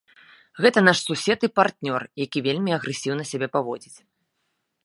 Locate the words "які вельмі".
2.25-2.71